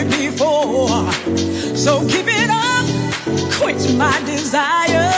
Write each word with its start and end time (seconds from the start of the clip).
before. 0.00 1.12
So 1.76 2.00
keep 2.08 2.26
it 2.26 2.50
up, 2.50 2.86
quench 3.58 3.92
my 3.92 4.18
desire, 4.24 5.12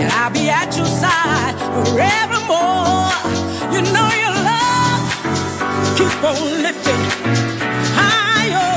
and 0.00 0.12
I'll 0.12 0.30
be 0.30 0.48
at 0.48 0.76
your 0.76 0.86
side 0.86 1.54
forevermore. 1.84 3.10
You 3.74 3.82
know 3.92 4.08
your 4.22 4.36
love, 4.50 5.02
keep 5.98 6.22
on 6.22 6.62
lifting 6.62 7.04
higher, 7.98 8.70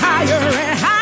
higher 0.00 0.40
and 0.64 0.78
higher. 0.78 1.01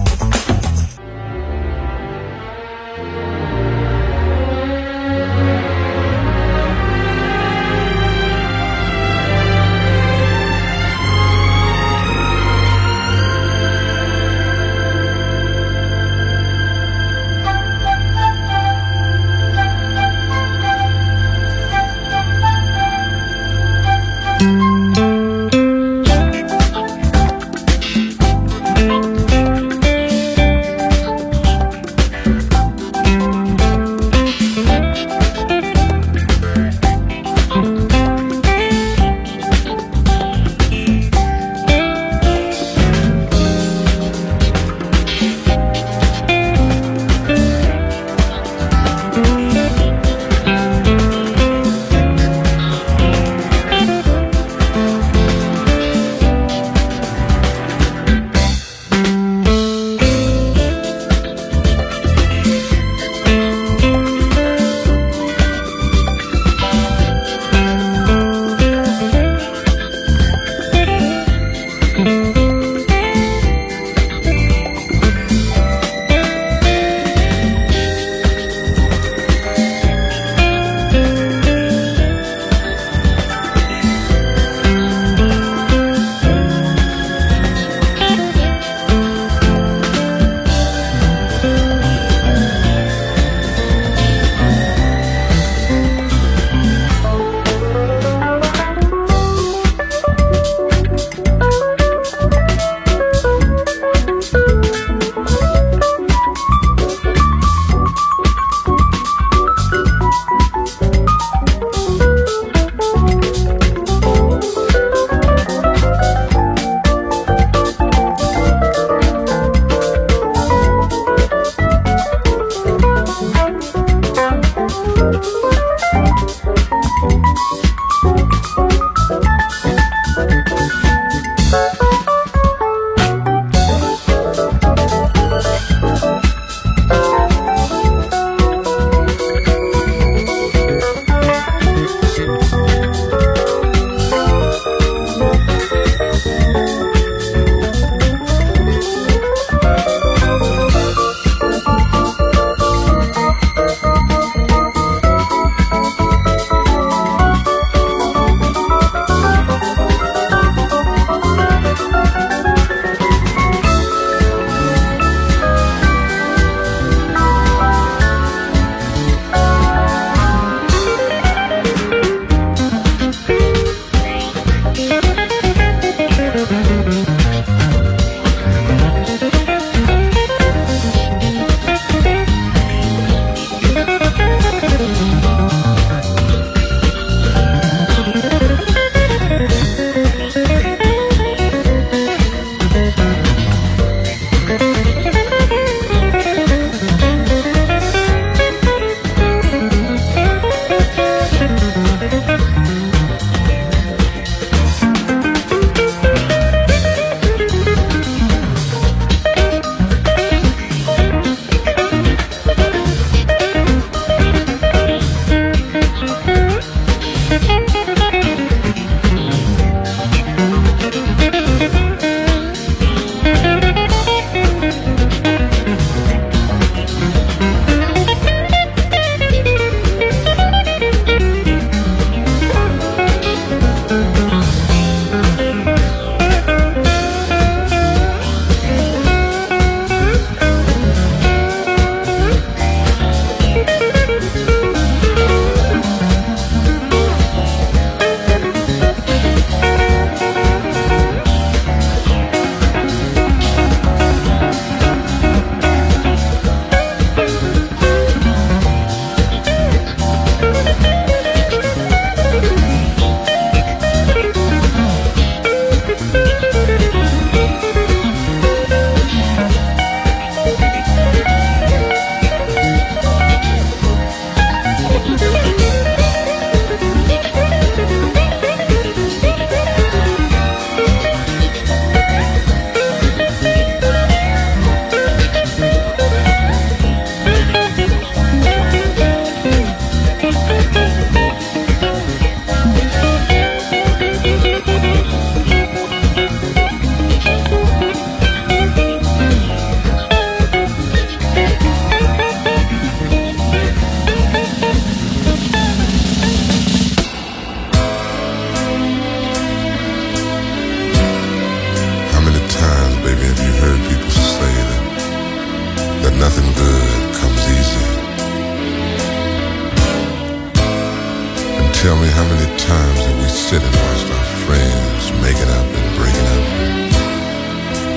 Tell 321.81 321.97
me 321.97 322.05
how 322.09 322.23
many 322.29 322.45
times 322.61 322.99
that 323.01 323.15
we 323.17 323.25
sit 323.25 323.57
and 323.57 323.73
watch 323.73 324.05
our 324.05 324.25
friends 324.45 325.09
making 325.17 325.49
up 325.49 325.65
and 325.65 325.87
breaking 325.97 326.27
up, 326.29 326.45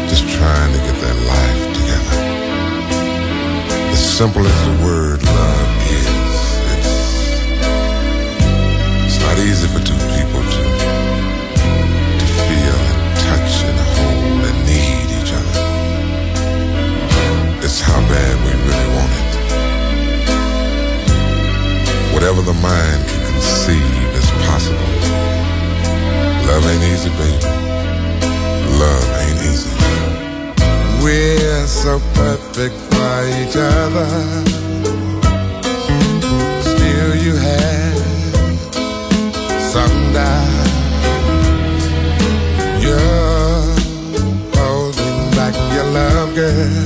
just 0.09 0.24
trying 0.24 0.72
to 0.72 0.80
get 0.89 0.97
their 1.05 1.18
life 1.28 1.62
together. 1.76 2.16
As 3.93 4.01
simple 4.01 4.41
as 4.41 4.57
the 4.64 4.72
word 4.80 5.20
love 5.20 5.68
is, 6.01 6.09
it's, 6.72 6.97
it's 9.05 9.20
not 9.20 9.37
easy 9.45 9.68
for 9.68 9.85
two 9.85 10.01
people 10.16 10.41
to, 10.41 10.64
to 12.16 12.26
feel 12.41 12.80
and 12.89 13.05
touch 13.20 13.68
and 13.68 13.76
hold 14.01 14.49
and 14.49 14.59
need 14.64 15.12
each 15.12 15.28
other. 15.37 15.61
It's 17.61 17.85
how 17.85 18.01
bad 18.09 18.35
we 18.49 18.53
really 18.64 18.89
want 18.97 19.12
it. 19.12 19.28
Whatever 22.16 22.41
the 22.41 22.57
mind 22.64 23.05
can 23.09 23.24
conceive 23.45 24.14
is 24.20 24.30
possible. 24.47 24.92
Love 26.49 26.64
ain't 26.72 26.84
easy, 26.92 27.11
baby. 27.20 27.45
Love 28.80 29.09
ain't 29.20 29.40
easy. 29.51 29.72
We're 31.03 31.66
so 31.66 32.01
perfect 32.14 32.76
for 32.90 33.14
each 33.38 33.57
other. 33.57 34.09
Still, 36.70 37.11
you 37.24 37.34
have 37.36 37.99
some 39.72 39.97
doubt. 40.16 40.70
You're 42.84 43.74
holding 44.57 45.30
back 45.36 45.55
your 45.74 45.88
love, 45.99 46.34
girl, 46.34 46.84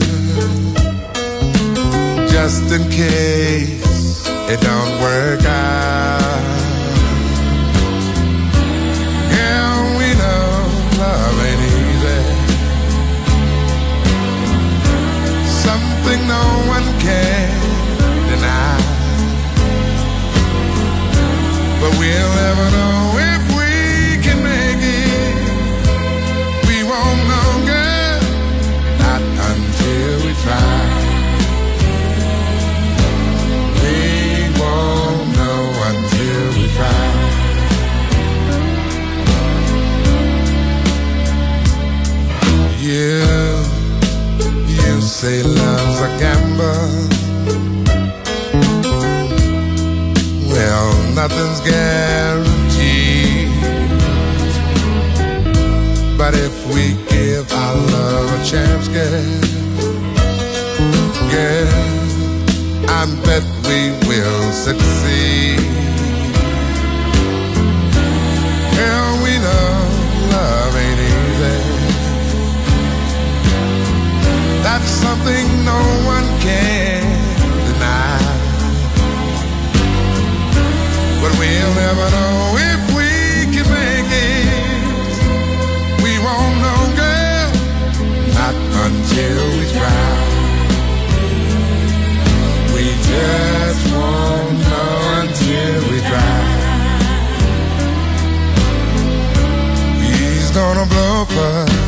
just 2.35 2.73
in 2.73 2.83
case 2.91 4.27
it 4.53 4.61
don't 4.61 5.01
work 5.01 5.45
out. 5.45 5.98
Something 16.09 16.27
no 16.27 16.47
one 16.69 16.89
can 17.01 17.51
deny. 18.31 18.79
But 21.81 21.93
we'll 21.99 22.33
never 22.45 22.67
know 22.77 23.13
if 23.33 23.43
we 23.59 24.17
can 24.25 24.39
make 24.43 24.81
it. 24.81 25.37
We 26.67 26.77
won't 26.91 27.23
know, 27.29 27.49
girl, 27.69 28.21
not 29.05 29.23
until 29.51 30.13
we 30.25 30.33
try. 30.45 30.81
We 33.83 33.99
won't 34.59 35.29
know 35.37 35.61
until 35.91 36.45
we 36.57 36.65
try. 36.79 37.05
You, 42.81 43.69
you 44.73 45.01
say 45.03 45.43
nothing's 51.29 51.61
guaranteed. 51.61 53.49
But 56.17 56.35
if 56.35 56.67
we 56.75 56.95
give 57.09 57.53
our 57.53 57.75
love 57.75 58.41
a 58.41 58.45
chance, 58.45 58.89
girl, 58.89 59.41
girl, 61.31 61.69
I 62.89 63.07
bet 63.25 63.45
we 63.69 63.81
will 64.09 64.53
succeed. 64.53 65.59
Girl, 68.77 69.11
we 69.25 69.33
know 69.45 69.71
love 70.33 70.77
ain't 70.85 71.01
easy. 71.13 71.59
That's 74.63 74.91
something 74.91 75.47
no 75.65 75.81
one 76.07 76.27
can 76.41 76.98
we'll 81.49 81.75
never 81.75 82.07
know 82.17 82.37
if 82.73 82.81
we 82.97 83.11
can 83.55 83.67
make 83.81 84.11
it. 84.29 84.49
We 86.05 86.13
won't 86.27 86.57
know, 86.65 86.81
girl, 87.01 87.49
not 88.39 88.57
until 88.85 89.41
we 89.57 89.65
try. 89.77 90.11
We 92.75 92.85
just 93.13 93.83
won't 93.97 94.59
know 94.69 94.93
until 95.21 95.79
we 95.91 95.99
try. 96.11 96.39
He's 100.05 100.51
gonna 100.51 100.87
blow 100.93 101.25
for 101.35 101.88